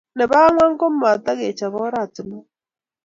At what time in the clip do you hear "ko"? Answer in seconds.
0.79-0.85